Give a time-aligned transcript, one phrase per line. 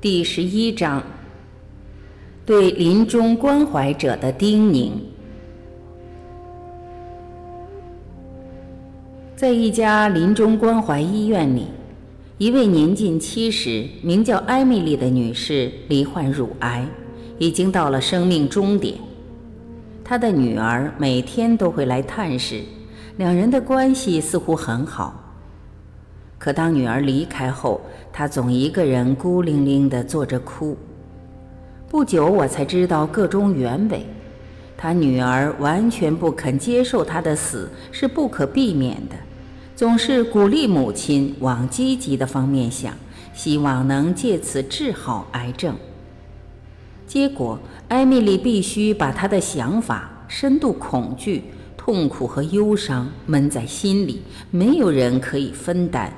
[0.00, 1.02] 第十一章，
[2.46, 4.92] 对临终关怀者的叮咛。
[9.34, 11.66] 在一家临终关怀医院里，
[12.38, 16.86] 一位年近七十、名叫艾米丽的女士罹患乳癌，
[17.36, 18.94] 已经到了生命终点。
[20.04, 22.62] 她的女儿每天都会来探视，
[23.16, 25.27] 两人的关系似乎很好。
[26.38, 27.80] 可当女儿离开后，
[28.12, 30.76] 他总一个人孤零零地坐着哭。
[31.88, 34.06] 不久，我才知道个中原委：
[34.76, 39.16] 他女儿完全不肯接受他的死是不可避免的，
[39.74, 42.94] 总是鼓励母亲往积极的方面想，
[43.34, 45.74] 希望能借此治好癌症。
[47.06, 51.42] 结果，艾米丽必须把她的想法、深度恐惧、
[51.76, 56.12] 痛苦和忧伤闷在心里，没有人可以分担。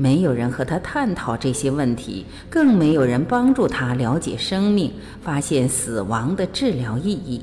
[0.00, 7.42] 没有人和他探讨这些问题，更没有人帮助他了解生命，发现死亡的治疗意义。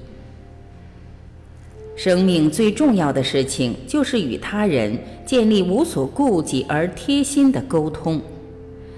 [1.97, 8.21] 生命最重要的事情就是与他人建立无所顾忌而贴心的沟通，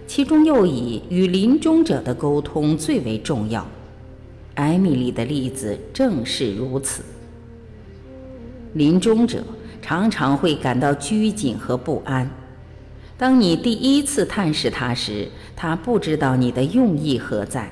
[0.05, 3.67] 其中又以与临终者的沟通最为重要。
[4.53, 7.03] 艾米丽的例子正是如此。
[8.73, 9.43] 临终者
[9.81, 12.29] 常常会感到拘谨和不安。
[13.17, 17.71] 当你第一次探视他时，他不知道你的用意何在，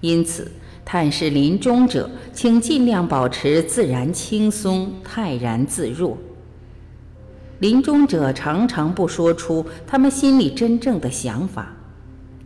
[0.00, 0.50] 因此
[0.84, 6.18] 探视临终者，请尽量保持自然轻松、泰然自若。
[7.60, 11.72] 临终者常常不说出他们心里真正的想法，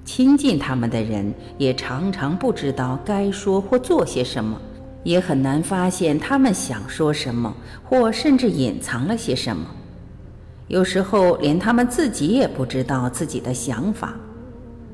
[0.04, 4.60] 亲近他们的人也常常不知道该说或做些什么，
[5.04, 9.66] 也很难发现他们想说什么，或甚至隐藏了些什么。
[10.70, 14.14] 有时候连他们自己也不知道自己的想法，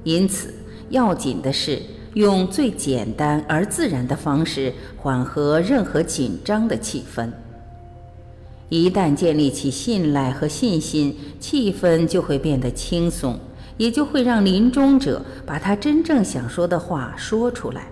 [0.04, 0.54] 因此
[0.88, 1.82] 要紧的是
[2.14, 7.28] 用最简单而自然的方式缓和任何紧张的气氛。
[8.70, 13.38] 一旦建立起信赖和信心，气氛就会变得轻松，
[13.76, 17.88] 也就会让临终者把他真正想说的话说出来。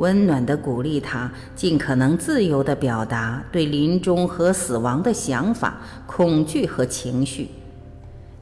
[0.00, 7.48] 温暖地鼓励他，尽可能自由地表达对临终和死亡的想法、恐惧和情绪。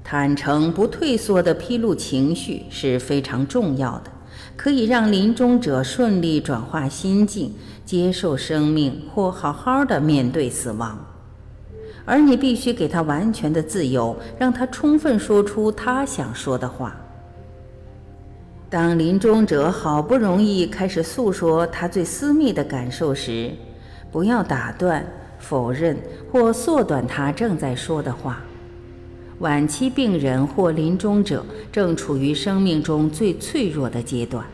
[0.03, 4.11] 坦诚不退缩地披露情绪是非常重要的，
[4.57, 7.53] 可以让临终者顺利转化心境，
[7.85, 10.99] 接受生命或好好的面对死亡。
[12.07, 16.97] 而你必须给他完全的自由，让他充分说出他想说的话。
[18.71, 23.51] 当临终者好不容易开始诉说他最私密的感受时，
[24.13, 25.07] 不要打断、
[25.39, 25.97] 否认
[26.31, 28.43] 或缩短他正在说的话。
[29.39, 34.45] 晚期病人或临终者正处于生命中最脆弱的阶段，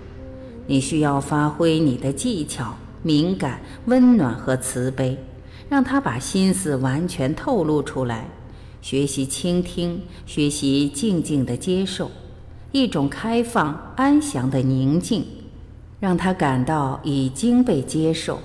[0.69, 5.19] 你需要发挥你的技巧、敏感、温暖和慈悲，
[5.69, 8.29] 让他把心思完全透露出来。
[8.81, 12.11] 学习倾听，学习静静的接受。
[12.75, 15.25] 一种开放、安详的宁静，
[16.01, 18.41] 让他感到已经被接受。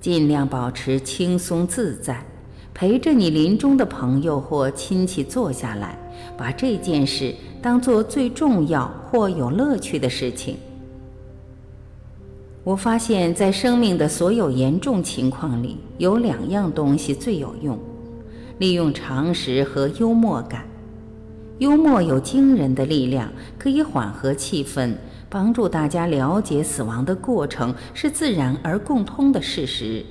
[0.00, 2.24] 尽量保持轻松自在，
[2.72, 5.98] 陪着你临终的朋友或亲戚坐下来，
[6.38, 10.56] 把这件事当做最重要或有乐趣的事情。
[12.62, 17.76] 我发现，在生命的所有严重情况里，有两样东西最有用：
[18.58, 20.69] 利用常识和幽默感。
[21.60, 24.94] 幽默有惊人的力量，可以缓和气氛，
[25.28, 30.02] 帮助大家了解死亡的过程是自然而共通的事实，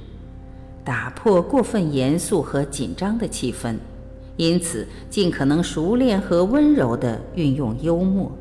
[0.83, 3.75] 打破过分严肃和紧张的气氛。
[4.37, 8.31] 因此，尽可能熟练和温柔地运用幽默。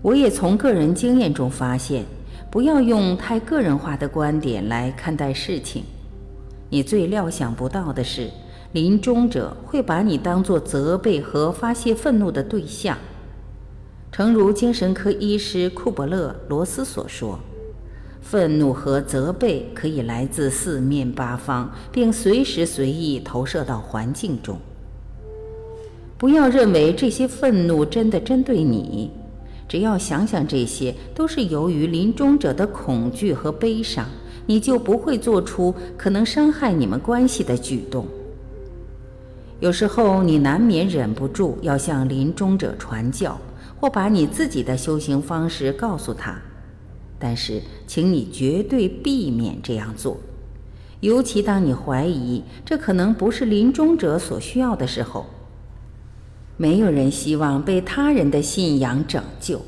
[0.00, 2.02] 我也从个人经验中发现，
[2.50, 5.84] 不要用太个人化的观点来看待事情。
[6.70, 8.30] 你最料想不到的是。
[8.76, 12.98] 临终者会把你当作责备和发泄愤怒的对象，
[14.12, 17.38] 诚如精神科医师库伯勒罗斯所说
[18.20, 24.58] ：“愤怒和责备可以来自四面八方，并随时随意投射到环境中。
[26.18, 29.10] 不要认为这些愤怒真的针对你，
[29.66, 34.04] 只要想想这些都是由于临终者的恐惧和悲伤，
[34.44, 38.06] 你就不会做出可能伤害你们关系的举动。”
[39.60, 43.38] 有时候你难免忍不住要向临终者传教，
[43.80, 46.38] 或把你自己的修行方式告诉他，
[47.18, 50.18] 但是请你绝对避免这样做，
[51.00, 55.24] 尤其当你怀疑这可能不是临终者所需要的时候。
[56.58, 59.60] 没有人希望被他人的信仰拯救。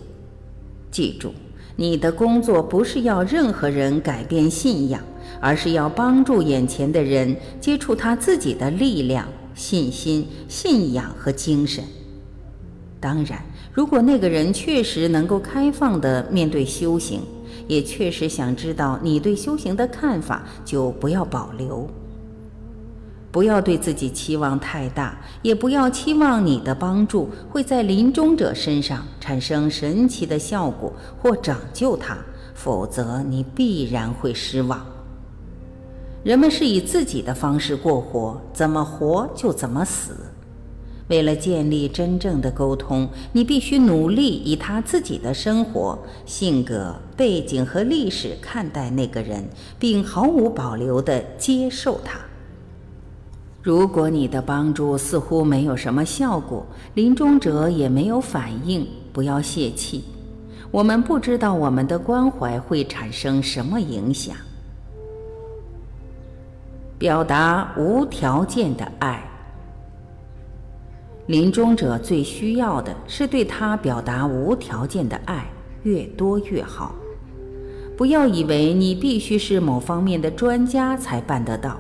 [0.91, 1.33] 记住，
[1.77, 5.03] 你的工作不是要任何人改变信仰，
[5.39, 11.85] 而是要帮助眼前的人接触他自己的力量、信心、信仰和精神。
[13.01, 17.21] 当然，如果那个人确实能够开放地面对修行，
[17.67, 21.87] 也确实想知道你对修行的看法，就不要保留。
[23.31, 32.17] 不要对自己期望太大，也不要期望你的帮助会在临终者身上产生神奇的效果或拯救他，
[32.55, 34.85] 否则你必然会失望。
[36.29, 40.13] 人们是以自己的方式过活，怎么活就怎么死。
[41.09, 49.43] 为了建立真正的沟通，你必须努力以他自己的生活、性格、背景和历史看待那个人，
[49.79, 52.21] 并毫无保留地接受他。
[53.63, 60.05] 如果你的帮助似乎没有什么效果，临终者也没有反应，不要泄气。
[60.71, 64.37] 我们不知道我们的关怀会产生什么影响。
[66.99, 69.23] 表达无条件的爱。
[71.27, 75.47] 临终者最需要的是对他表达无条件的爱，
[75.85, 76.95] 越多越好。
[77.97, 81.79] 不要以为你必须是某方面的专家才办得到。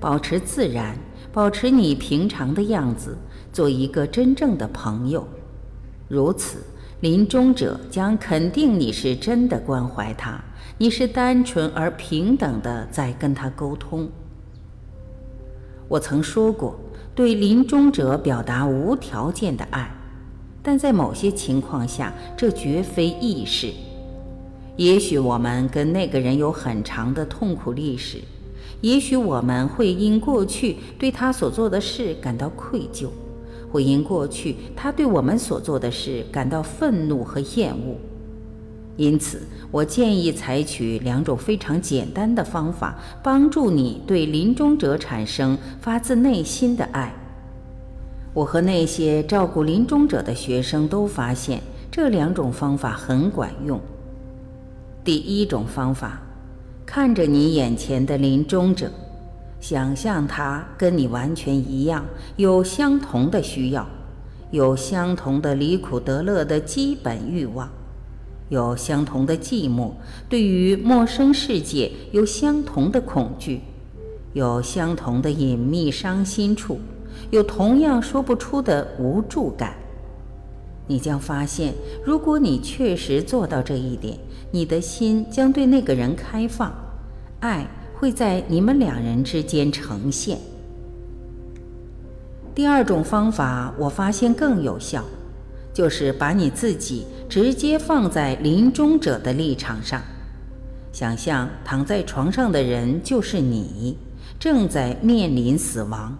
[0.00, 0.96] 保持自然，
[1.32, 3.18] 保持你平常的样子，
[3.52, 5.28] 做一个真正的朋友。
[6.08, 6.58] 如此，
[7.00, 10.40] 临终者将肯定你是真的关怀他，
[10.78, 14.08] 你是单纯而平等的在跟他沟通。
[15.92, 16.74] 我曾说过，
[17.14, 19.94] 对临终者表达无条件的爱，
[20.62, 23.70] 但在某些情况下，这绝非易事。
[24.78, 28.22] 也许我们跟那个人有很长的痛苦历史。
[28.80, 33.08] 也许我们会因过去对他所做的事感到愧疚，
[33.70, 37.96] 会因过去他对我们所做的事感到愤怒和厌恶。
[38.96, 39.42] 因此，
[39.72, 47.12] 我建议采取两种非常简单的方法，帮助你对临终者产生发自内心的爱。
[48.32, 51.60] 我和那些照顾临终者的学生都发现
[51.90, 53.80] 这两种方法很管用。
[55.02, 56.22] 第一种方法。
[56.84, 58.90] 看着你眼前的临终者，
[59.60, 62.04] 想象他跟你完全一样，
[62.36, 63.86] 有相同的需要，
[64.50, 67.66] 有相同的离苦得乐的基本欲望，
[68.52, 69.92] 有相同的寂寞，
[70.28, 73.62] 对于陌生世界有相同的恐惧，
[74.34, 76.78] 有相同的隐秘伤心处，
[77.30, 79.72] 有同样说不出的无助感。
[80.86, 81.72] 你将发现，
[82.04, 84.18] 如果你确实做到这一点，
[84.50, 86.70] 你的心将对那个人开放，
[87.40, 87.66] 爱
[87.98, 90.36] 会在你们两人之间呈现。
[92.54, 95.02] 第二种方法，我发现更有效，
[95.72, 100.02] 就是把你自己直接放在临终者的立场上，
[100.92, 103.96] 想象躺在床上的人就是你，
[104.38, 106.16] 正在面临死亡，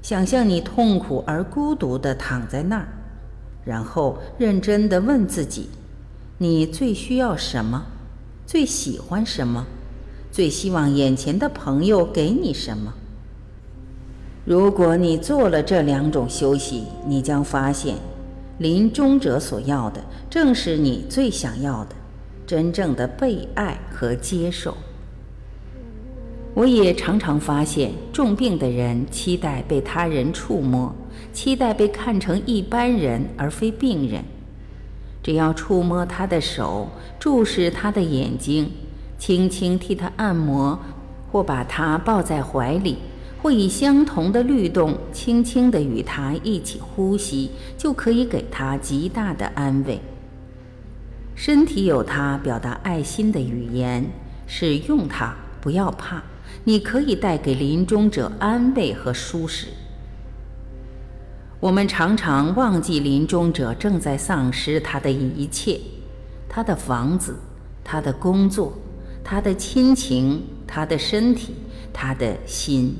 [0.00, 2.88] 想象你痛苦而孤独地躺在那儿，
[3.64, 5.68] 然后认真地问自己。
[6.38, 7.84] 你最需要什么？
[8.46, 9.66] 最喜欢什么？
[10.30, 12.94] 最希望眼前的朋友给你什么？
[14.44, 17.96] 如果你做了这两种休息，你将发现，
[18.58, 21.94] 临终者所要的正是你最想要的，
[22.46, 24.76] 真正的被爱和接受。
[26.54, 30.92] 我也常常发现，重病的人期待被他人触摸，
[31.32, 34.24] 期待被看成一般人而非病人。
[35.22, 36.88] 只要触摸他的手，
[37.20, 38.72] 注视他的眼睛，
[39.18, 40.78] 轻轻替他按摩，
[41.30, 42.98] 或把他抱在怀里，
[43.48, 49.98] 或以相同的律动轻轻地与他一起呼吸，就可以给他极大的安慰。
[51.34, 54.04] 身体有他表达爱心的语言，
[54.46, 56.22] 使用它，不要怕，
[56.64, 59.68] 你可以带给临终者安慰和舒适。
[61.58, 65.80] 我们常常忘记临终者正在丧失他的一切：
[66.50, 67.34] 他的房子、
[67.82, 68.74] 他的工作、
[69.24, 71.54] 他的亲情、他的身体、
[71.94, 72.94] 他的心。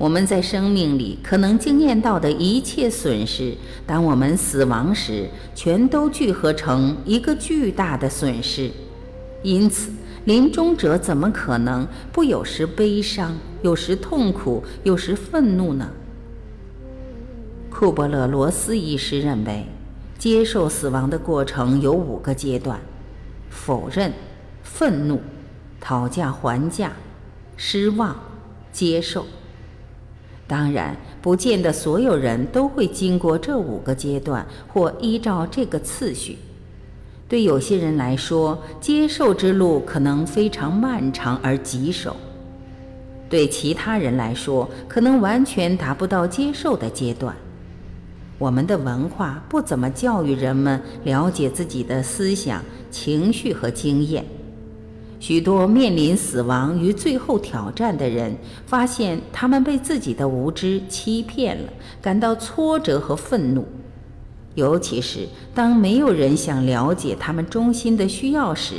[0.00, 3.54] 我们在生命里可能经验到的一切损失，
[3.86, 8.70] 当我们死亡时，全都聚合成一个巨大的损失。
[9.42, 9.90] 因此，
[10.24, 15.90] 临终者怎么可能不有时悲伤，有时痛苦，有时愤怒呢？
[17.68, 19.66] 库伯勒罗斯医师认为，
[20.18, 22.80] 接受死亡的过程有五个阶段：
[23.50, 24.10] 否认、
[24.62, 25.20] 愤怒、
[25.78, 26.92] 讨价还价、
[27.58, 28.18] 失望、
[28.72, 29.26] 接受。
[30.50, 36.36] 当然，不见得所有人都会经过这五个阶段或依照这个次序。
[37.28, 42.10] 对有些人来说，接受之路可能非常漫长而棘手；
[43.28, 47.32] 对其他人来说，可能完全达不到接受的阶段。
[48.36, 54.24] 我们的文化不怎么教育人们了解自己的思想、情绪和经验。
[55.20, 58.34] 许多面临死亡与最后挑战的人，
[58.66, 63.64] 发现他们被自己的无知欺骗了，感到挫折和愤怒。
[64.54, 68.76] 尤其是当没有人想了解他们中心的需要时。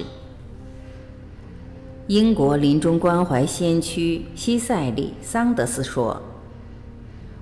[2.08, 6.20] 英国临终关怀先驱西塞里·桑德斯说：“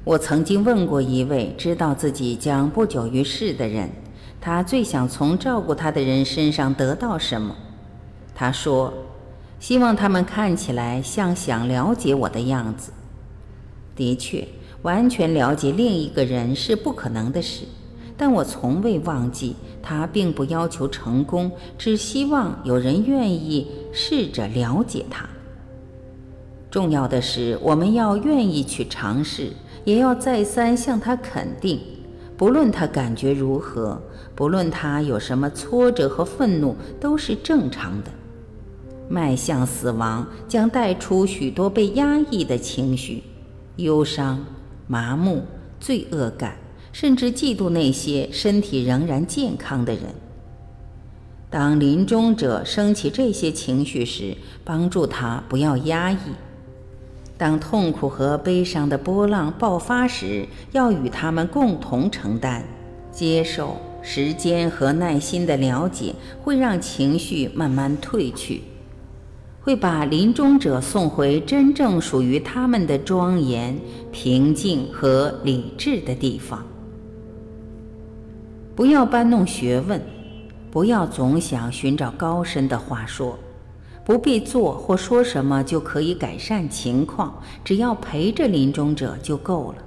[0.03, 3.89] 我曾经问过一位知道自己将不久于世的人，
[4.41, 7.56] 他最想从照顾他的人身上得到什么。”
[8.39, 8.93] 他说
[9.60, 12.93] ：“希望他们看起来像想了解我的样子。”
[13.98, 14.48] 的确，
[14.84, 17.65] 完全了解另一个人是不可能的事，
[18.15, 25.27] 但我从未忘记，他并不要求成功，只希望有人愿意试着了解他。
[26.72, 29.51] 重要的是，我们要愿意去尝试，
[29.84, 31.81] 也要再三向他肯定，
[32.38, 34.01] 不论他感觉如何，
[34.34, 38.10] 不论他有什么挫折和愤怒，都是正常的。
[39.10, 43.24] 迈向死亡将带出许多被压抑的情绪，
[43.78, 44.46] 忧伤、
[44.88, 45.44] 麻木、
[45.80, 46.58] 罪恶感，
[46.94, 50.04] 甚至嫉妒那些身体仍然健康的人。
[51.50, 56.18] 当临终者升起这些情绪时，帮助他不要压抑；
[57.36, 62.63] 当痛苦和悲伤的波浪爆发时，要与他们共同承担。
[63.12, 66.13] 接受时间和耐心的了解，
[66.44, 68.62] 会让情绪慢慢褪去。
[69.62, 73.78] 会把临终者送回真正属于他们的庄严、
[74.12, 76.66] 平静和理智的地方。
[78.75, 80.01] 不要搬弄学问，
[80.72, 83.38] 不要总想寻找高深的话说，
[84.06, 89.84] 不必做或说什么就可以改善情况，只要陪着临终者就够了。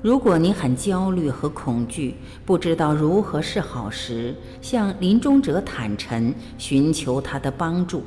[0.00, 2.14] 如果你很焦虑和恐惧，
[2.46, 8.02] 不知道如何是好时，向临终者坦诚，寻求他的帮助。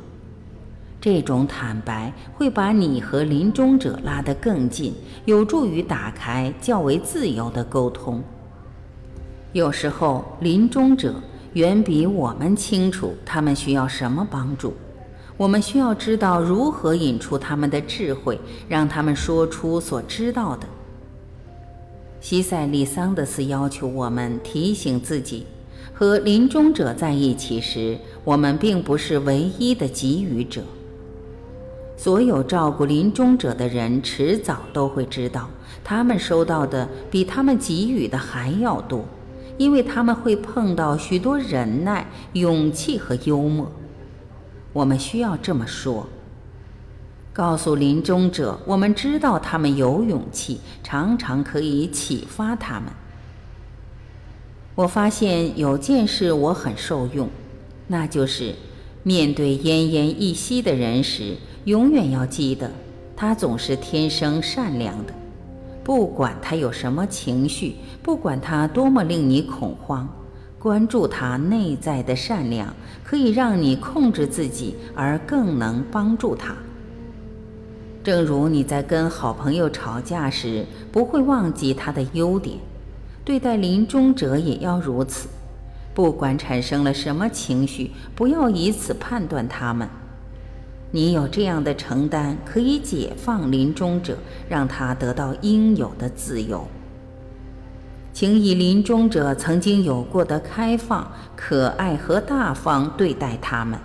[1.04, 4.94] 这种坦白会把你和临终者拉得更近，
[5.26, 8.24] 有助于打开较为自由的沟通。
[9.52, 11.16] 有时候，临终者
[11.56, 14.74] 远比我们清楚他们需要什么帮助。
[15.36, 20.66] 我们需要知道如何引出他们的智慧，让他们说出所知道的。
[22.22, 25.46] 西塞利桑德斯要求我们提醒自己：
[25.94, 30.62] 和临终者在一起时，我们并不是唯一的给予者。
[31.96, 35.50] 所有照顾临终者的人，迟早都会知道，
[35.84, 39.06] 他们收到的比他们给予的还要多，
[39.58, 43.72] 因为他们会碰到许多忍耐、勇气和幽默。
[44.74, 46.10] 我们需要这么说：
[47.32, 52.92] 告诉临终者，我们知道他们有勇气，常常可以启发他们。
[54.76, 57.30] 我发现有件事我很受用，
[57.88, 58.56] 那就是
[59.04, 61.38] 面对奄奄一息的人时。
[61.66, 62.70] 永远要记得，
[63.16, 65.14] 他总是天生善良的。
[65.84, 70.08] 不管他有什么情绪，不管他多么令你恐慌，
[70.60, 76.54] 关注他内在的善良，可以让你控制自己，而更能帮助他。
[78.04, 82.58] 正如你在跟好朋友吵架时，不会忘记他的优点，
[83.24, 85.30] 对待临终者也要如此。
[85.94, 89.88] 不管产生了什么情绪，不要以此判断他们。
[90.96, 94.16] 你有这样的承担，可以解放临终者，
[94.48, 96.68] 让他得到应有的自由。
[98.14, 103.80] 请以临终者曾经有过的开放、可爱和大方对待他们。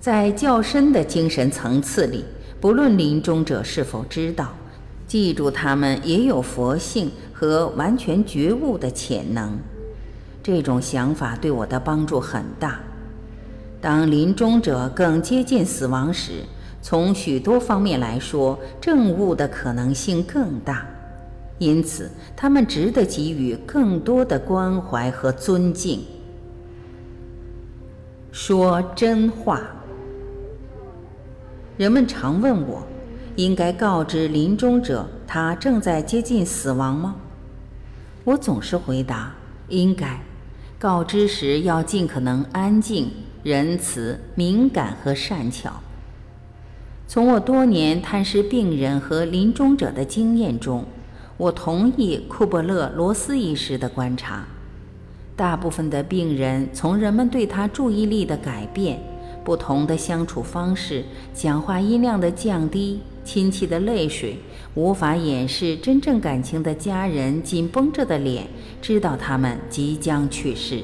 [0.00, 2.24] 在较深的精神层次里，
[2.60, 4.52] 不论临终者是否知道，
[5.06, 9.56] 记住他们也有佛性和完全觉悟的潜能。
[10.42, 12.80] 这种想法对我的帮助很大。
[13.80, 16.42] 当临终者更接近死亡时，
[16.82, 20.86] 从许多方面来说，证悟的可能性更大，
[21.58, 26.00] 因此他们值得给予更多的关怀和尊敬。
[28.32, 29.62] 说真话。
[31.76, 32.82] 人们常问我，
[33.36, 37.14] 应该告知临终者他正在接近死亡吗？
[38.24, 39.32] 我总是回答：
[39.68, 40.20] 应该。
[40.78, 43.10] 告知时要尽可能安静。
[43.48, 45.80] 仁慈、敏感和善巧。
[47.06, 50.84] 从我多年探视病人和临终者的经验中，
[51.38, 54.44] 我同意库伯勒罗斯医师的观察：
[55.34, 59.00] 大部分的病人从人们对他注意力的改变、
[59.42, 61.02] 不同的相处方式、
[61.32, 64.36] 讲话音量的降低、亲戚的泪水、
[64.74, 68.46] 无法掩饰真正感情的家人紧绷着的脸，
[68.82, 70.82] 知道他们即将去世。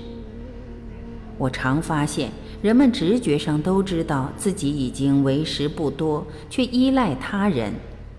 [1.37, 2.31] 我常发现。
[2.65, 7.75] 人们直觉上都知道自己已经为时不多，却依赖他人、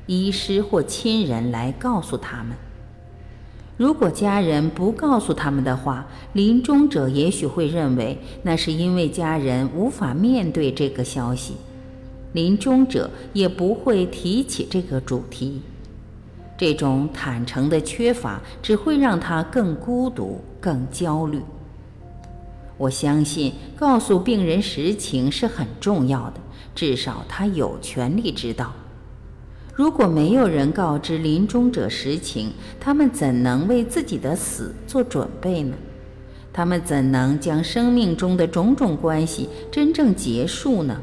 [0.06, 2.56] 医师或亲人来告诉他们。
[3.76, 11.56] 如果家人不告诉他们的话，临终者也许会认为那是因为家人无法面对这个消息，
[12.34, 15.60] 临终者也不会提起这个主题。
[16.56, 21.42] 这种坦诚的缺乏只会让他更孤独、更焦虑。
[22.78, 26.42] 我相信告诉病人实情是很重要的，
[26.74, 28.74] 至少他有权利知道。
[29.74, 35.76] 如果没有人告知临终者实情，他们怎能为自己的死做准备呢？
[36.54, 41.02] 他们怎能将生命中的种种关系真正结束呢？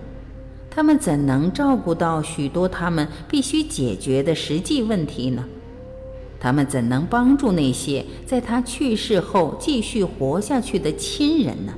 [0.70, 5.44] 他们怎能照顾到许多他们必须解决的实际问题呢？
[6.42, 11.72] 他们怎能帮助那些在他去世后继续活下去的亲人呢？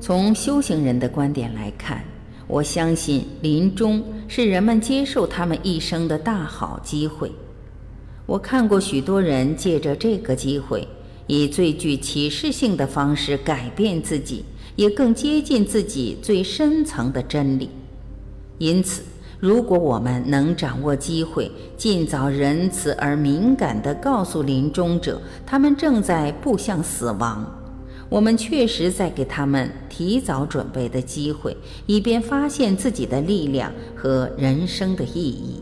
[0.00, 2.04] 从修行人的观点来看，
[2.46, 7.32] 我相信临终是人们接受他们一生的大好机会。
[8.24, 10.86] 我看过许多人借着这个机会，
[11.26, 14.44] 以最具启示性的方式改变自己，
[14.76, 17.68] 也更接近自己最深层的真理。
[18.58, 19.02] 因此。
[19.40, 27.44] 如果我们能掌握机会，尽早仁慈而敏感地告诉临终者，他们正在步向死亡，
[28.08, 35.60] 我们确实在给他们提早准备的机会，以便发现自己的力量和人生的意义。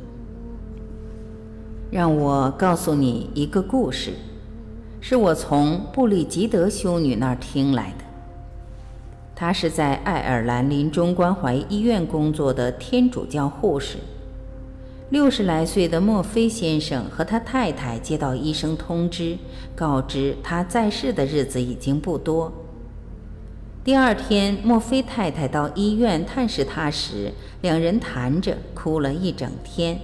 [1.91, 4.13] 让我告诉你一个故事，
[5.01, 8.05] 是我从布里吉德修女那儿听来的。
[9.35, 13.99] 她是在爱尔兰临终关怀医院工作的天主教护士。
[15.11, 19.37] 六十来岁的墨菲先生和他太太接到医生通知，
[19.77, 22.51] 告知他在世的日子已经不多。
[23.85, 29.99] 第二天，墨菲太太到医院探视他时，两人谈着，哭了一整天。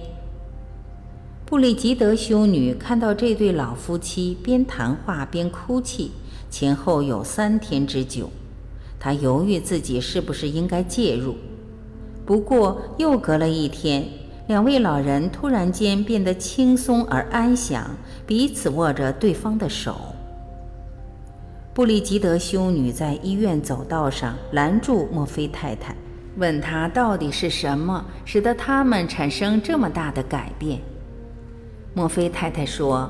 [1.45, 6.11] 布里吉德修女看到这对老夫妻边谈话边哭泣，
[6.51, 8.29] 前后有三天之久。
[8.99, 11.35] 他犹豫自己是不是应该介入，
[12.25, 14.05] 不过又隔了一天，
[14.47, 17.89] 两位老人突然间变得轻松而安详，
[18.27, 19.95] 彼此握着对方的手。
[21.73, 25.95] 布里吉德修女在医院走道上拦住墨菲太太，
[26.35, 30.81] 问她到底是什么使得他们产生这么大的改变。
[31.93, 33.09] 墨菲太太说。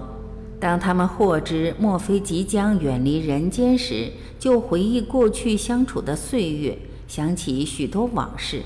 [0.60, 8.64] 当他们获知墨菲即将远离人间时，就回忆过去相处的岁月，想起许多往事。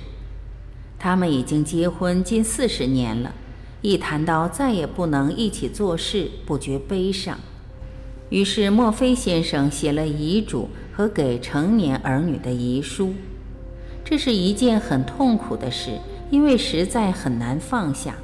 [0.97, 3.36] 他们已经结婚近四十年了，
[3.82, 7.38] 一谈到再也不能一起做事，不觉悲伤。
[8.29, 13.13] 于是墨菲先生写了遗嘱和给成年儿女的遗书。
[14.03, 15.99] 这是一件很痛苦的事，
[16.32, 18.15] 因为实在很难放下。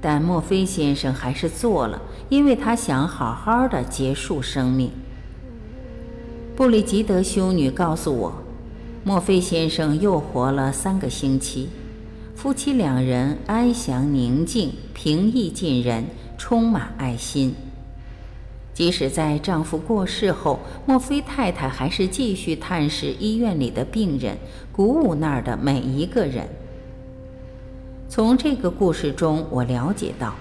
[0.00, 4.90] 但墨菲先生还是做了，因为他想好好的结束生命。
[6.54, 8.32] 布里吉德修女告诉我，
[9.04, 11.68] 墨菲先生又活了三个星期，
[12.34, 16.04] 夫妻两人安详宁静、平易近人，
[16.38, 17.54] 充满爱心。
[18.72, 24.36] 即使在丈夫过世后，墨菲太太还是继续探视医院里的病人，
[24.70, 26.46] 鼓舞那儿的每一个人。
[28.08, 30.34] 从这个故事中，我了解到，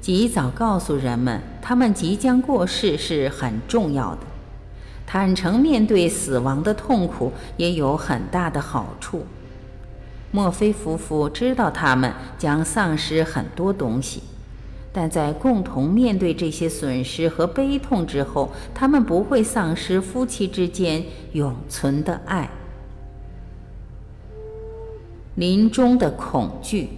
[0.00, 4.20] 及早告诉人们他们即将过世是很重要的。
[5.06, 9.26] 坦诚面对死亡的痛苦也有很大的好处。
[10.30, 14.22] 墨菲夫妇知道他们将丧失很多东西，
[14.92, 22.48] 但在共同面对这些损失和悲痛之后，他们不会丧失夫妻之间永存的爱。
[25.34, 26.88] 临终的恐惧。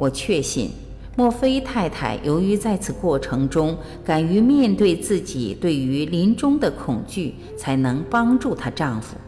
[0.00, 0.70] 我确信，
[1.14, 9.18] 莫菲太太由于在此过程中敢于面对自己对于临终的恐惧，才能帮助她丈夫。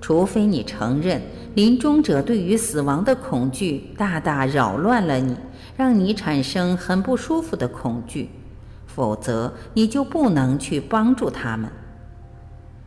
[0.00, 1.20] 除非你承认
[1.56, 5.34] 临终者对于死亡的恐惧大大扰乱了你，
[5.76, 8.28] 让你产生很不舒服的恐惧，
[8.86, 11.68] 否则你就不能去帮助他们。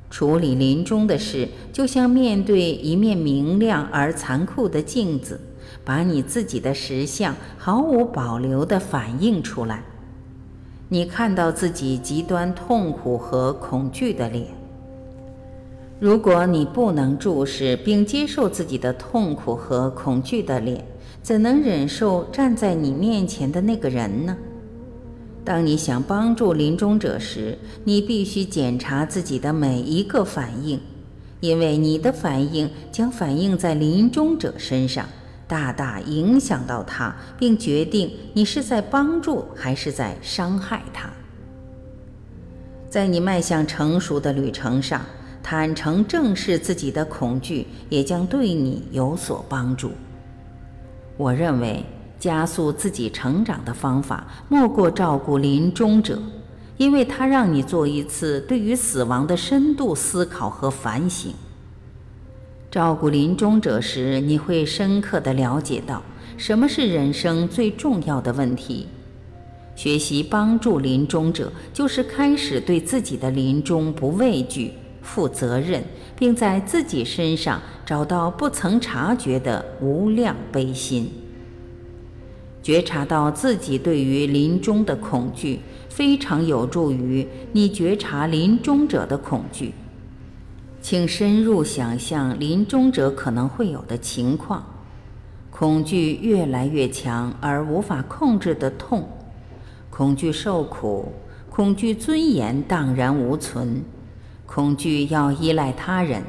[0.09, 5.41] 处理临终的事，就像面对一面明亮而残酷的镜子，
[5.85, 9.83] 把你自己的实相毫无保留地反映出来。
[10.89, 14.47] 你看到自己极端痛苦和恐惧的脸。
[15.99, 20.85] 如果你不能注视并接受自己的痛苦和恐惧的脸，
[21.21, 24.35] 怎能忍受站在你面前的那个人呢？
[25.45, 30.79] 当你想帮助临终者时，你必须检查自己的每一个反应，
[31.39, 35.07] 因为你的反应将反映在临终者身上，
[35.47, 41.09] 大大影响到他，并决定你是在帮助还是在伤害他。
[42.89, 45.01] 在你迈向成熟的旅程上，
[45.41, 49.91] 坦诚正视自己的恐惧，也将对你有所帮助。
[51.17, 51.85] 我认为。
[52.19, 56.17] 加速自己成长的方法，莫过照顾临终者，
[56.77, 61.33] 因为它让你做一次对于死亡的深度思考和反省。
[62.73, 66.01] 照顾临终者时，你会深刻地了解到
[66.37, 68.87] 什么是人生最重要的问题。
[69.75, 74.71] 学习帮助临终者，就是开始对自己的临终不畏惧、
[75.03, 75.83] 负责任，
[76.17, 81.11] 并在自己身上找到不曾察觉的无量悲心。
[82.63, 85.59] 觉察到自己对于临终的恐惧，
[85.89, 89.71] 非常有助于你觉察临终者的恐惧。
[90.83, 94.61] 请深入想象临终者可能会有的情况：
[95.49, 99.07] 恐惧越来越强而无法控制的痛，
[99.89, 101.13] 恐惧受苦，
[101.49, 103.81] 恐惧尊严荡然无存，
[104.45, 106.21] 恐惧要依赖他人，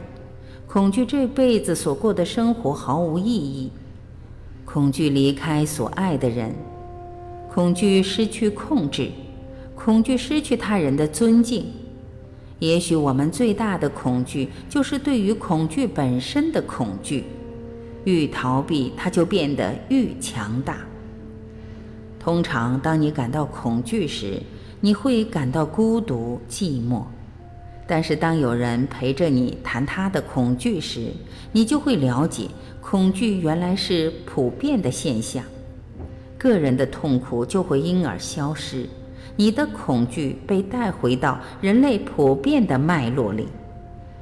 [0.69, 3.73] 恐惧这辈子所过的生活毫无意义。
[4.64, 6.55] 恐惧离开所爱的人，
[7.53, 9.11] 恐惧失去控制，
[9.75, 11.67] 恐惧失去他人的尊敬。
[12.61, 17.25] 也许我们最大的恐惧就是对于恐惧本身的恐惧，
[18.05, 20.79] 愈逃避它就变得愈强大。
[22.19, 24.40] 通常，当你感到恐惧时，
[24.81, 27.03] 你会感到孤独寂寞；
[27.87, 31.09] 但是，当有人陪着你谈他的恐惧时，
[31.53, 32.49] 你就会了解。
[32.81, 35.45] 恐惧原来是普遍的现象，
[36.38, 38.87] 个人的痛苦就会因而消失。
[39.37, 43.49] 你的恐惧被带回到人类普遍的脉络里，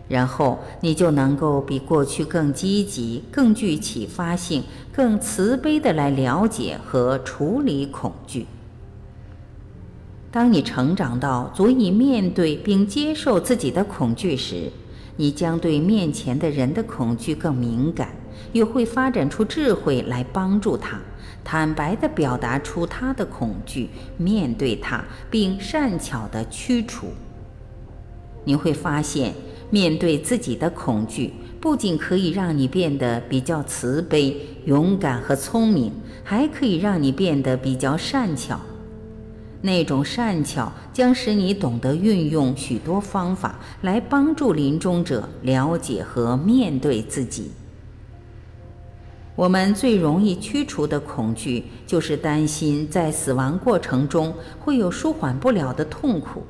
[0.08, 8.46] 然后你就能够比过去更积极、更具启发性、更慈悲的来了解和处理恐惧。
[10.30, 14.70] 当你成长到足以面对并接受自己的恐惧时，
[15.16, 18.08] 你将对面前的人的恐惧更敏感。
[18.52, 20.98] 又会发展出智慧来帮助他，
[21.44, 27.08] 坦白地表达出他的恐惧，面对他，并善巧地驱除。
[28.44, 29.34] 你会发现，
[29.70, 35.92] 面对自己的恐惧，不仅可以让你变得比较慈悲、勇敢和聪明，
[36.24, 38.60] 还可以让你变得比较善巧。
[39.64, 47.52] 那种善巧将使你懂得运用许多方法来帮助临终者了解和面对自己。
[49.34, 56.42] 我们最容易驱除的恐惧，就是担心在死亡过程中会有舒缓不了的痛苦。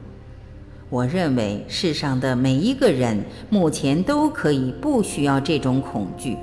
[0.91, 6.37] 我认为世上的每一个人目前都可以不需要这种恐惧。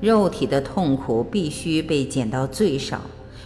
[0.00, 3.00] 肉体的痛苦必须被减到最少，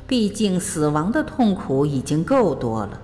[0.06, 3.00] 毕竟死亡的痛苦已经够多了。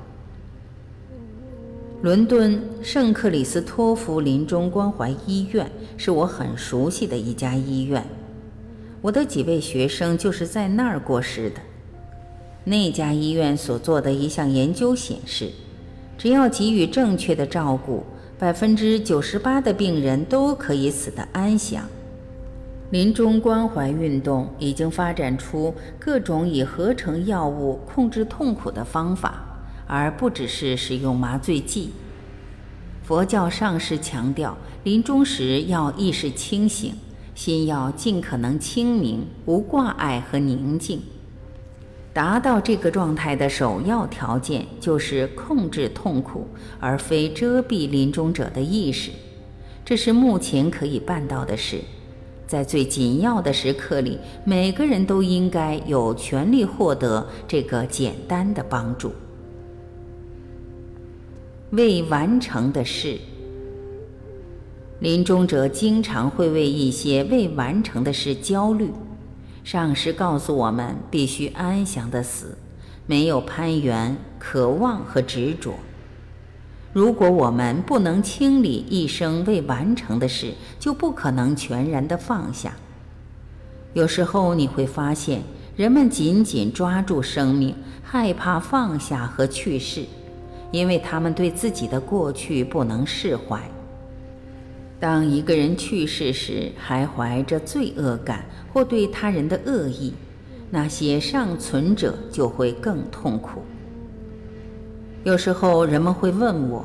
[2.02, 8.04] 伦敦圣克里斯托弗临终关怀医院是我很熟悉的一家医院。
[9.00, 11.60] 我的几位学生就是在那儿过世的。
[12.64, 15.50] 那家医院所做的一项研究显示，
[16.18, 18.04] 只要给予正确的照顾，
[18.38, 21.84] 百分之九十八的病人都可以死得安详。
[22.90, 31.90] 临终关怀运动已经发展出各种以合成药物控制痛苦的方法，而不只是使用麻醉剂。
[33.02, 36.94] 佛教上师强调，临终时要意识清醒。
[37.38, 41.00] 心要尽可能清明、无挂碍和宁静。
[42.12, 46.48] 达到这个状态的首要条件就是控制痛苦，
[46.80, 49.12] 而非遮蔽临终者的意识。
[49.84, 51.78] 这是目前可以办到的事。
[52.44, 59.12] 在最紧要的时刻里，每个人都应该有权利获得这个简单的帮助。
[61.70, 63.16] 未完成的事。
[65.00, 68.90] 临终者经常会为一些未完成的事焦虑。
[69.62, 72.58] 上师告诉我们，必须安详的死，
[73.06, 75.74] 没有攀缘、渴望和执着。
[76.92, 82.74] 如果我们不能清理一生未完成的事，就不可能全然的放下。
[83.92, 85.42] 有时候你会发现，
[85.76, 90.04] 人们紧紧抓住生命，害怕放下和去世，
[90.72, 93.60] 因为他们对自己的过去不能释怀。
[95.00, 100.12] 当一个人去世时，还怀着罪恶感或对他人的恶意，
[100.70, 103.62] 那些尚存者就会更痛苦。
[105.24, 106.84] 有时候人们会问我：“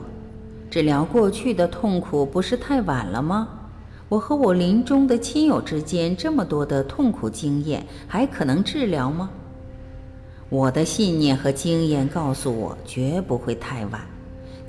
[0.70, 3.48] 治疗过去的痛苦不是太晚了吗？
[4.10, 9.30] 我和我临终的亲友之间这么多的痛苦经验，还可能治疗吗？”
[10.50, 14.13] 我的信念和经验告诉我，绝不会太晚。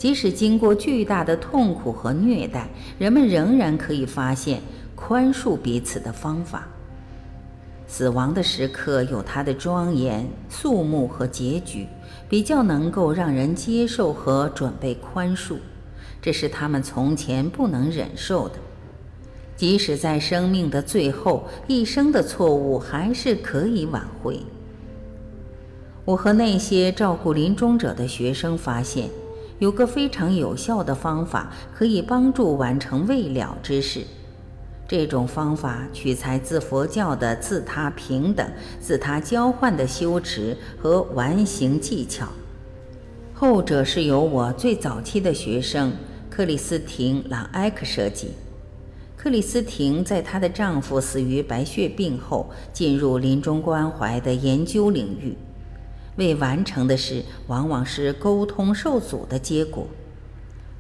[0.05, 4.61] 即使经过巨大的痛苦和虐待，人们仍然可以发现
[4.95, 6.69] 宽恕彼此的方法。
[7.87, 11.87] 死亡的时刻有它的庄严、肃穆和结局。
[12.29, 15.55] 比较能够让人接受和准备宽恕，
[16.21, 18.57] 这是他们从前不能忍受的。
[19.57, 24.39] 即使在生命的最后，一生的错误还是可以挽回。
[26.05, 29.09] 我和那些照顾临终者的学生发现，
[29.65, 34.05] 有个非常有效的方法可以帮助完成未了之事。
[34.87, 38.47] 这种方法取材自佛教的自他平等、
[38.79, 42.29] 自他交换的修持和完形技巧，
[43.33, 45.95] 后者是由我最早期的学生
[46.29, 48.33] 克里斯汀·朗埃克设计。
[49.17, 55.35] 克里斯汀在她的丈夫死于白血病后，进入临终关怀的研究领域。
[56.17, 59.87] 未完成的事，往往是沟通受阻的结果。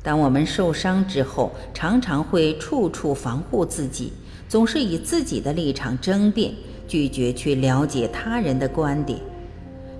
[0.02, 4.12] 当我们受伤之后，常常会处处防护自己，
[4.48, 6.52] 总是以自己的立场争辩，
[6.86, 9.18] 拒绝去了解他人的观点。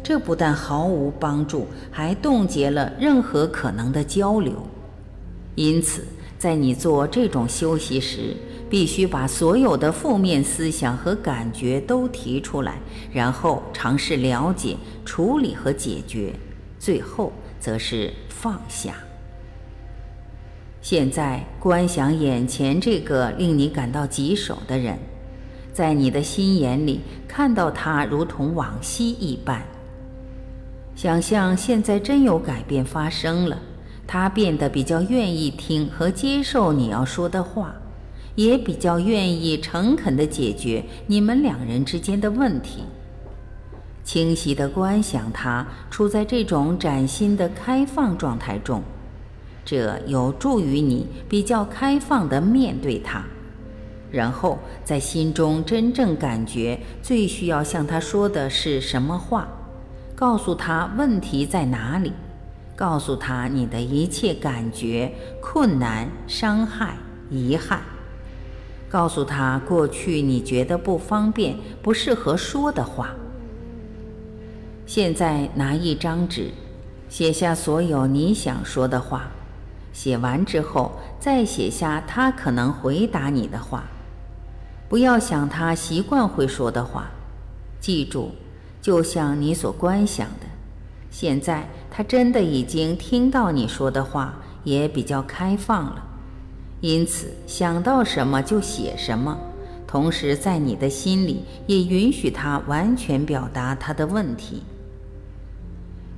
[0.02, 4.52] 这不但毫无帮助，还冻结了任何可能的交流。
[5.54, 6.04] 因此，
[6.38, 8.36] 在你做这种休息时，
[8.68, 12.78] 必须把所有的负面思想和感觉都提出来，
[13.12, 16.32] 然后尝试了解、处理和解决，
[16.78, 18.94] 最后则是放下。
[20.80, 24.98] 现在观想眼前这个令你感到棘手的人，
[25.72, 29.62] 在你的心眼里看到他如同往昔一般。
[30.94, 33.58] 想象现在真有改变发生了，
[34.06, 37.74] 他变得比较愿意听和接受你要说的话，
[38.34, 42.84] 也比较愿意诚恳地解决你们两人之间的问题。
[44.02, 48.82] 清晰地观想他处在这种崭新的开放状态中。
[49.64, 53.24] 这有助于你比较开放地面对他，
[54.10, 59.48] 然后在心中真正感觉最需要向他说的是什么话，
[60.14, 62.12] 告诉他问题在哪里，
[62.76, 66.98] 告诉他你的一切感觉、困难、伤害、
[67.30, 67.80] 遗憾，
[68.94, 73.10] 告诉他过去你觉得不方便、不适合说的话。
[74.86, 76.52] 现在拿一张纸，
[77.08, 79.32] 写下所有你想说的话。
[79.92, 83.82] 写完之后，再写下他可能回答你的话。
[84.88, 87.10] 不要想他习惯会说的话。
[87.80, 88.30] 记住，
[88.80, 90.46] 就像你所观想的，
[91.10, 96.13] 现在他真的已经听到你说的话，也比较开放了。
[96.86, 99.38] 因此，想到什么就写什么，
[99.86, 104.62] 同时在你的心里也允许他完全表达他的问题。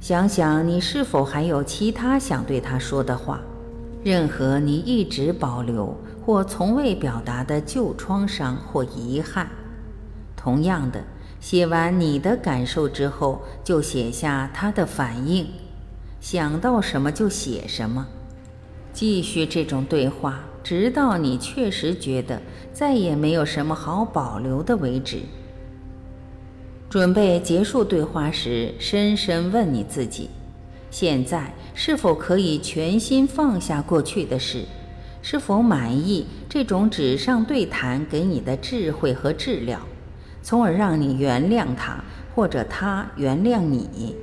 [0.01, 3.41] 想想你是否还有其他想对他说的话。
[4.03, 9.49] 任何你一直保留或从未表达的旧创伤或遗憾，
[10.37, 11.05] 同样的，
[11.39, 15.47] 写完你的感受之后，就写下他的反应，
[16.21, 18.05] 想到什么就写什么，
[18.93, 25.21] 继续这种对话，直到你确实觉得再也没有什么好保留的为止。
[26.91, 30.29] 准备结束对话时，深深问你自己。
[30.91, 34.65] 现在是否可以全心放下过去的事？
[35.23, 39.79] 是否满意这种纸上对谈给你的智慧和治疗，
[40.43, 42.03] 从而让你原谅他，
[42.35, 44.17] 或者他原谅你？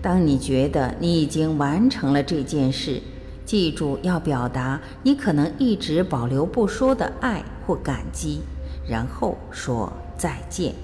[0.00, 3.02] 当你觉得你已经完成了这件事，
[3.46, 8.40] 记住要表达你可能一直保留不说的爱或感激，
[8.86, 10.74] 然后说再见。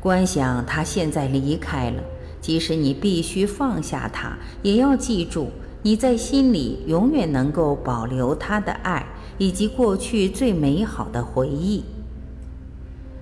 [0.00, 2.02] 观想他现在离开了。
[2.40, 5.50] 即使你必须放下他，也要记住
[5.82, 9.06] 你在心里永远能够保留他的爱
[9.38, 11.84] 以及过去最美好的回忆。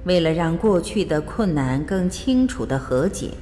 [0.05, 3.33] 为了让过去的困难更清楚地和解，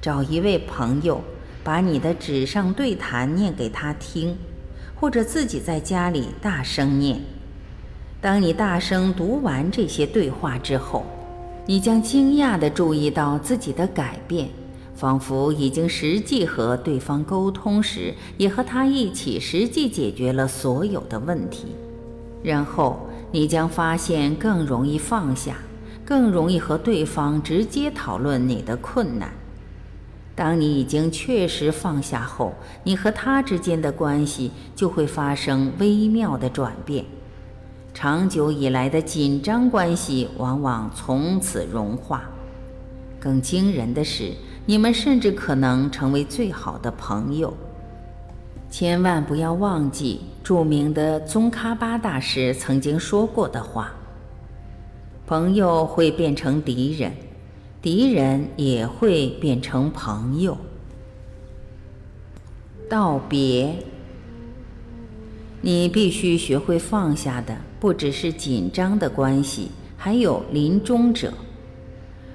[0.00, 1.20] 找一位朋友，
[1.66, 4.36] 把你的纸上对谈念给他听，
[4.94, 7.20] 或者自己在家里大声念。
[8.20, 11.04] 当你大声读完这些对话之后，
[11.66, 14.48] 你将惊讶地注意到自己的改变，
[14.94, 21.66] 仿佛已经实际和对方沟通时，也和他一起实际解决了所有的问题。
[22.44, 25.56] 然后你将发现更容易放下，
[26.04, 29.32] 更容易和对方直接讨论你的困难。
[30.36, 32.52] 当你已经确实放下后，
[32.84, 37.06] 你和他之间的关系就会发生微妙的转变，
[37.94, 42.22] 长久以来的紧张关系往往从此融化。
[43.18, 44.30] 更惊人的是，
[44.66, 47.54] 你们甚至可能成为最好的朋友。
[48.68, 53.94] 千万不要忘记著名的宗喀巴大师曾经说过的话：
[55.26, 57.10] 朋友会变成敌人。
[57.86, 60.58] 敌人也会变成朋友。
[62.90, 63.76] 道别，
[65.60, 71.32] 你必须学会放下的不只是紧张的关系，还有临终者。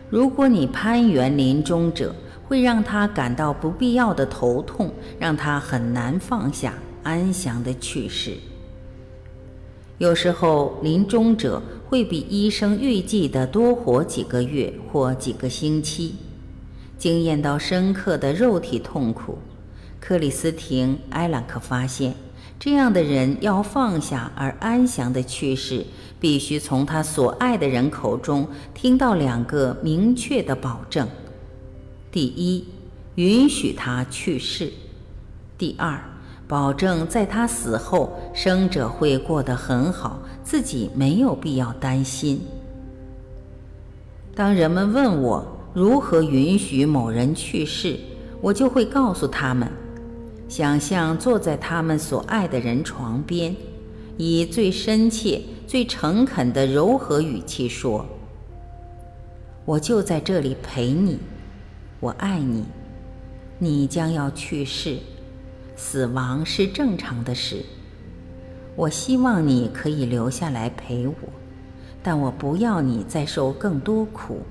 [0.09, 2.15] 如果你攀援临终者，
[2.47, 8.37] 会让他感到不必要的头痛，让他很难放下，安详的去世。
[10.01, 16.15] 有时候，临终者会比医生预计的多活几个月或几个星期，
[16.97, 19.37] 经验到深刻的肉体痛苦。
[19.99, 22.15] 克里斯汀·埃朗克发现，
[22.59, 25.85] 这样的人要放下而安详的去世，
[26.19, 31.07] 必须从他所爱的人口中听到两个明确的保证：
[32.11, 32.65] 第一，
[33.13, 34.69] 允许他去世；
[35.59, 36.03] 第二。
[36.51, 42.41] 保证在他死后，生者会过得很好，自己没有必要担心。
[44.35, 47.95] 当人们问我如何允许某人去世，
[48.41, 49.65] 我就会告诉他们：
[50.49, 53.55] 想象坐在他们所爱的人床边，
[54.17, 58.05] 以最深切、最诚恳的柔和语气说
[59.63, 61.17] ：“我就在这里陪你，
[62.01, 62.65] 我爱你，
[63.57, 64.97] 你将要去世。”
[65.83, 67.65] 死亡是正常的事。
[68.75, 71.15] 我希望你可以留下来陪我，
[72.03, 74.41] 但我不要你再受更多苦。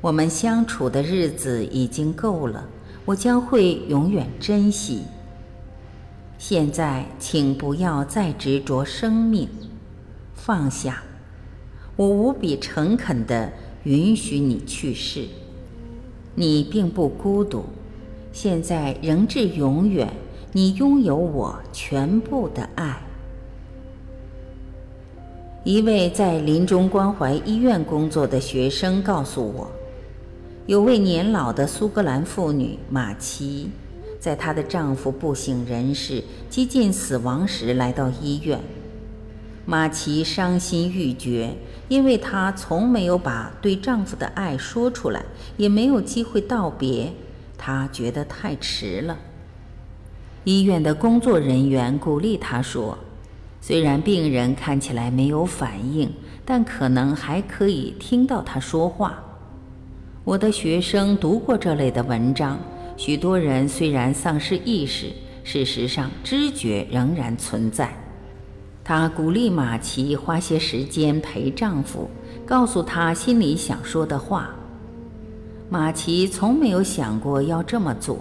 [0.00, 2.66] 我们相处的日子已经够了，
[3.04, 5.02] 我将会永远珍惜。
[6.38, 9.46] 现在，请不要再执着生命，
[10.34, 11.02] 放下。
[11.96, 13.52] 我无比诚恳地
[13.84, 15.26] 允许你去世。
[16.34, 17.66] 你并不孤独。
[18.34, 20.12] 现在仍至永远，
[20.50, 23.00] 你拥有我全部的爱。
[25.62, 29.70] 一位在临终关怀医院工作的学生告诉我，
[30.66, 33.70] 有位年老的苏格兰妇女马奇，
[34.18, 36.20] 在她的丈夫不省人事、
[36.50, 38.58] 接近死亡时来到医院。
[39.64, 41.54] 马奇伤心欲绝，
[41.88, 45.24] 因为她从没有把对丈夫的爱说出来，
[45.56, 47.12] 也没有机会道别。
[47.56, 49.16] 他觉得太迟了。
[50.44, 52.98] 医院的工作人员鼓励他说
[53.62, 56.12] ：“虽然病人看起来没有反应，
[56.44, 59.22] 但可能还可以听到他说话。”
[60.24, 62.58] 我的学生读过这类的文章。
[62.96, 65.10] 许多人虽然丧失意识，
[65.42, 67.92] 事实上知觉仍然存在。
[68.84, 72.08] 他鼓励马奇花些时间陪丈夫，
[72.46, 74.54] 告诉他心里想说的话。
[75.74, 78.18] 马奇从没有想过要这么做，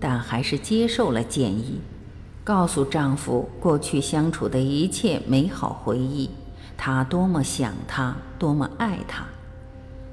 [0.00, 1.78] 但还是接受了建议，
[2.42, 6.28] 告诉丈夫过去相处的一切美好回忆，
[6.76, 9.24] 她多么想他，多么爱他。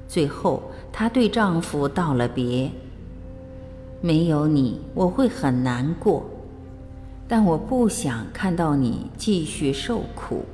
[0.06, 2.70] 最后，她对丈夫道了别
[4.00, 6.24] ：“没有你，我会很难过，
[7.26, 10.44] 但我不想看到你继续受苦，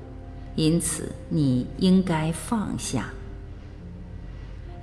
[0.56, 3.10] 因此你应该放下。”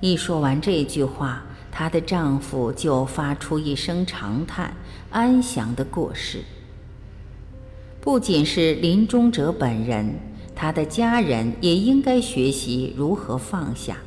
[0.00, 4.74] 一说完这句话，她的丈夫就发出一声长叹，
[5.10, 6.40] 安详地过世。
[8.00, 10.14] 不仅是临终者本人，
[10.54, 13.98] 他的家人也应该学习如何放下。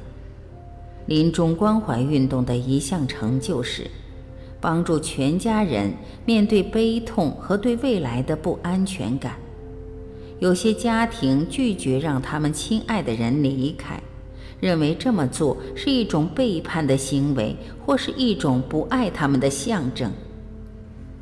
[1.05, 3.89] 临终关怀运动的一项成就是
[4.59, 5.93] 帮助全家人
[6.25, 9.35] 面对悲痛和对未来的不安全感。
[10.39, 14.01] 有些家庭拒绝让他们亲爱的人离开。
[14.63, 17.53] 认为这么做是一种背叛的行为，
[17.85, 20.09] 或是一种不爱他们的象征。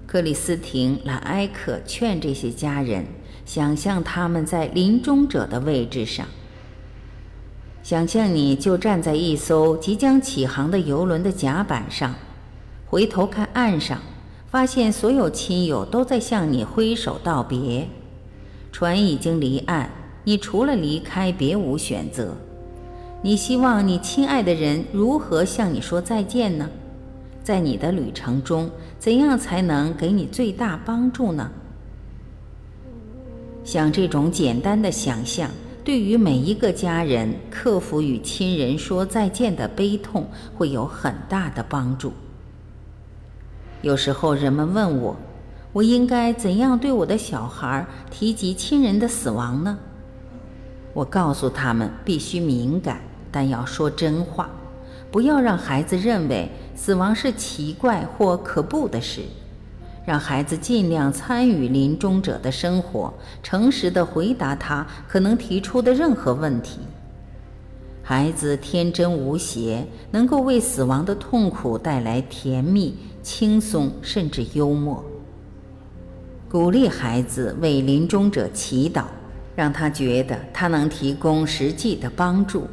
[0.06, 3.04] 克里斯汀·兰埃克劝这些家人
[3.44, 6.28] 想象他们在临终者的位置上，
[7.82, 12.14] 想象你就站在一艘即将起航的游轮的甲板上，
[12.86, 14.00] 回头看岸上
[14.52, 17.88] 发现所有亲友都在向你挥手道别，
[18.72, 19.90] 船已经离岸，
[20.26, 22.38] 你除了离开别无选择。
[23.24, 26.68] 你希望你亲爱的人如何向你说再见呢？
[27.44, 31.52] 在你的旅程中，怎样才能给你最大帮助呢？
[33.64, 35.52] 像这种简单的想象，
[35.84, 42.14] 对于每一个家人克服与亲人说再见的悲痛，会有很大的帮助。
[43.84, 45.16] 有时候人们问我，
[45.74, 49.78] 我应该怎样对我的小孩提及亲人的死亡呢？
[50.94, 53.00] 我告诉他们，必须敏感，
[53.32, 54.50] 但要说真话，
[55.10, 59.22] 不要让孩子认为死亡是奇怪或可怖的事。
[60.04, 63.14] 让孩子尽量参与临终者的生活，
[63.44, 66.80] 诚实地回答他可能提出的任何问题。
[68.02, 75.06] 孩子天真无邪，能够为死亡的痛苦带来甜蜜、轻松，甚至幽默。
[76.50, 79.04] 鼓励孩子为临终者祈祷，
[79.56, 82.68] 让他觉得他能提供实际的帮助。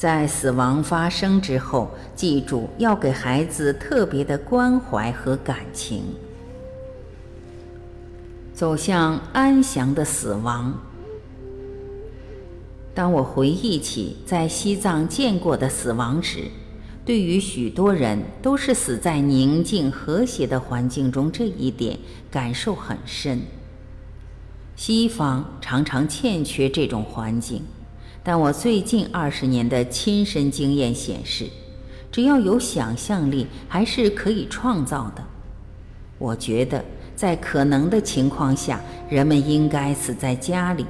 [0.00, 6.02] 在死亡发生之后，记住要给孩子特别的关怀和感情，
[8.54, 10.72] 走向安详的死亡。
[12.94, 16.44] 当我回忆起在西藏见过的死亡时，
[17.04, 21.98] 对于许多人都是死在宁静和谐的环境中这一点
[22.30, 23.42] 感受很深。
[24.76, 27.62] 西方常常欠缺这种环境。
[28.22, 31.46] 但我最近二十年的亲身经验显示，
[32.12, 35.24] 只要有想象力，还是可以创造的。
[36.18, 36.84] 我觉得，
[37.16, 40.84] 在可能的情况下，人们应该死在家里，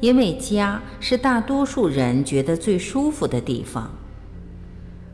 [0.00, 3.90] 因为家是大多数人觉得最舒服的地方。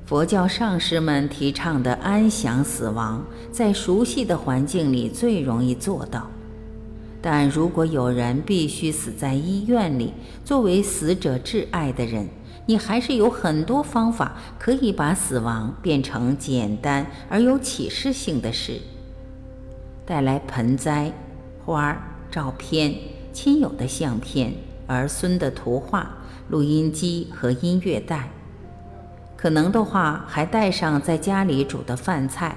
[0.07, 6.29] 佛教上师们提倡的安详死亡，在熟悉的环境里最容易做到。
[7.27, 10.13] 但如果有人必须死在医院里，
[10.45, 12.29] 作为死者挚爱的人，
[12.67, 18.79] 你还是有很多方法可以把死亡变成简单而有启示性的事。
[20.05, 21.11] 带来盆栽、
[21.65, 21.97] 花、
[22.31, 22.95] 照片、
[23.33, 24.53] 亲友的相片、
[24.87, 26.19] 儿孙的图画、
[26.51, 28.29] 录音机和音乐带，
[29.35, 32.55] 可能的话还带上在家里煮的饭菜。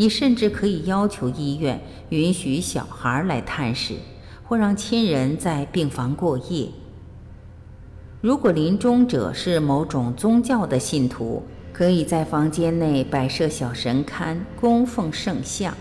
[0.00, 1.80] 你甚至可以要求医院
[2.10, 3.96] 允许小孩来探视，
[4.44, 6.68] 或让亲人在病房过夜。
[8.20, 11.42] 如果临终者是某种宗教的信徒，
[11.72, 15.74] 可以在房间内摆设小神龛，供奉圣像。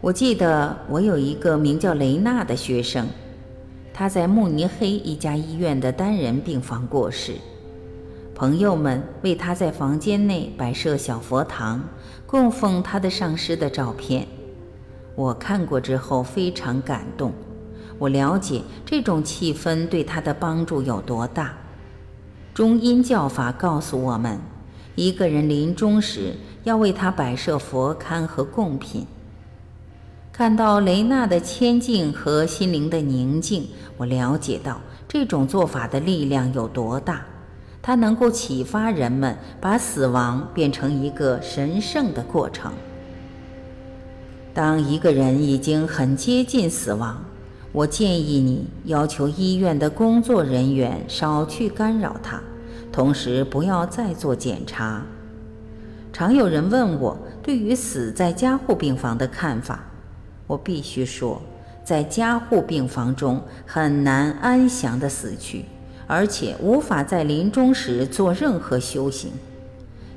[0.00, 3.08] 我记得我有一个名叫雷娜的学生，
[3.92, 7.32] 他在慕尼黑一家医院的单人病房过世。
[8.32, 11.78] 朋友们为他在房间内摆设小佛堂，
[12.30, 14.24] 供奉他的上师的照片。
[15.16, 17.32] 我看过之后非常感动。
[17.98, 21.52] 我了解这种气氛对他的帮助有多大。
[22.54, 24.38] 中阴教法告诉我们，
[24.94, 29.04] 一个人临终时要为他摆设佛龛和贡品。
[30.32, 33.66] 看到雷娜的谦敬和心灵的宁静，
[33.96, 37.26] 我了解到这种做法的力量有多大。
[37.82, 42.72] 它能够启发人们把死亡变成一个神圣的过程。
[44.52, 47.24] 当一个人已经很接近死亡，
[47.72, 52.42] 我建议你要求医院的工作人员少去干扰他，
[52.90, 55.02] 同时不要再做检查。
[56.12, 59.84] 常有人问我对于死在加护病房的看法，
[60.48, 61.40] 我必须说，
[61.84, 65.64] 在加护病房中很难安详地死去。
[66.12, 69.30] 而且无法在临终时做任何修行，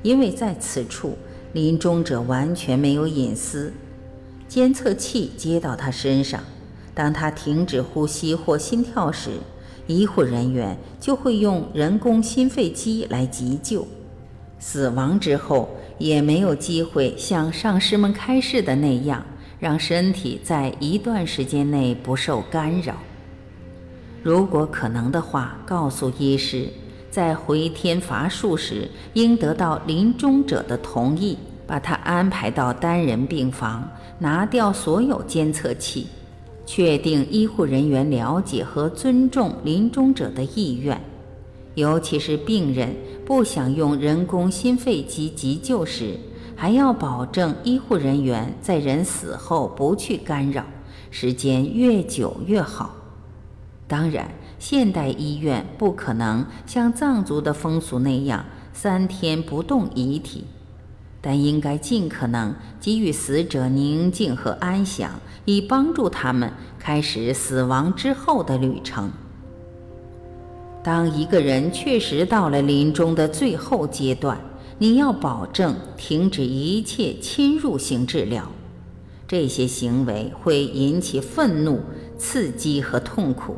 [0.02, 1.16] 因为在此处，
[1.52, 3.72] 临终者完全没有隐私。
[4.48, 6.42] 监测器接到他身上，
[6.94, 9.30] 当他停止呼吸或心跳时，
[9.86, 13.86] 医护人员就会用人工心肺机来急救。
[14.58, 15.68] 死亡之后，
[15.98, 19.24] 也没有机会像上师们开示的那样，
[19.60, 22.96] 让身体在一段时间内不受干扰。
[24.24, 26.66] 如果可能的话，告诉医师，
[27.10, 33.86] 在回天乏术时，应得到临终者的同意，把他安排到单人病房，
[34.18, 36.06] 拿掉所有监测器，
[36.64, 40.98] 确定医护人员了解和尊重临终者的意愿，
[41.74, 42.96] 尤其是病人
[43.26, 46.18] 不想用人工心肺机急救时，
[46.56, 50.64] 还要保证医护人员在人死后不去干扰，
[51.10, 52.96] 时间越久越好。
[53.86, 60.44] 当然，现代医院不可能像藏族的风俗那样三天不动遗体，
[61.20, 69.10] 但应该尽可能给予死者宁静和安详，以帮助他们开始死亡之后的旅程。
[70.82, 74.38] 当一个人确实到了临终的最后阶段，
[74.78, 78.50] 你要保证停止一切侵入性治疗，
[79.28, 81.80] 这些行为会引起愤怒、
[82.18, 83.56] 刺激和痛苦。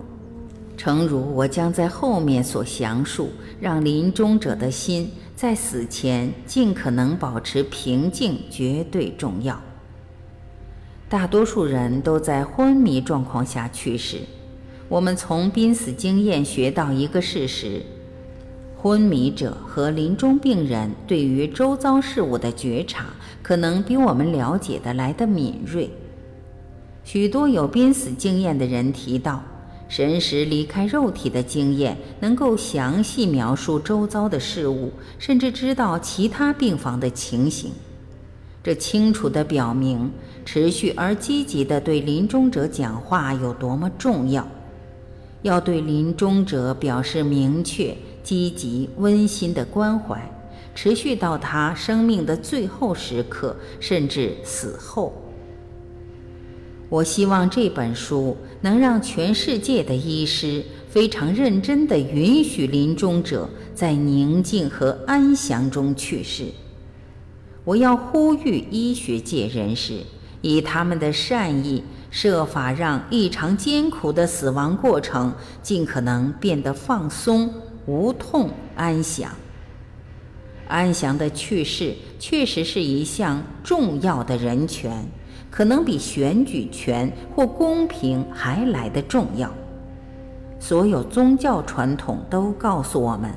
[0.76, 5.10] 诚如我将在后面所详述，让临终者的心。
[5.34, 9.60] 在死前尽可能保持平静，绝对重要。
[11.10, 14.20] 大多数人都在昏迷状况下去世。
[14.88, 17.82] 我们从濒死经验学到一个事实：
[18.78, 23.06] 昏迷者和临终病人对于周遭事物的觉察，
[23.42, 25.90] 可能比我们了解的来得敏锐。
[27.04, 29.42] 许多有濒死经验的人提到。
[29.88, 37.70] 神识离开肉体的经验，能够详细描述周遭的事物，甚至知道其他病房的情形。
[38.64, 40.10] 这清楚地表明，
[40.44, 44.46] 持续而积极地对临终者讲话有多么重要。
[45.42, 50.20] 要对临终者表示明确、积极、温馨的关怀，
[50.74, 55.14] 持续到他生命的最后时刻，甚至死后。
[56.88, 66.44] 我希望这本书能让全世界的医师非常认真地允许临终者在宁静和安详中去世。
[67.64, 70.00] 我要呼吁医学界人士
[70.42, 77.52] 以他们的善意，设法让异常艰苦的死亡过程尽可能变得放松、
[77.86, 79.32] 无痛、安详。
[80.68, 85.04] 安详的去世确实是一项重要的人权。
[85.56, 89.50] 可能比选举权或公平还来得重要。
[90.58, 93.30] 所有宗教传统都告诉我们，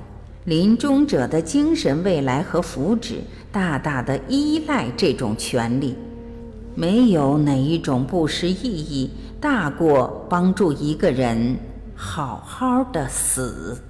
[0.44, 3.20] 临终者的精神未来和福祉
[3.54, 5.96] 大大的依赖这种权利。
[6.76, 9.10] 没有哪一种布施意义
[9.40, 11.56] 大过帮助一个人
[11.96, 13.82] 好好的死。